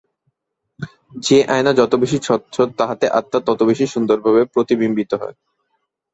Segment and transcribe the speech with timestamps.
[1.17, 5.35] যে আয়না যত বেশী স্বচ্ছ, তাহাতে আত্মা তত বেশী সুন্দরভাবে প্রতিবিম্বিত হয়।